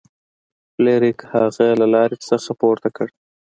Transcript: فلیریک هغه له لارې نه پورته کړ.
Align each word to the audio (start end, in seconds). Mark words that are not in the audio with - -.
فلیریک 0.73 1.19
هغه 1.31 1.67
له 1.81 1.85
لارې 1.93 2.15
نه 2.29 2.53
پورته 2.59 2.89
کړ. 2.95 3.07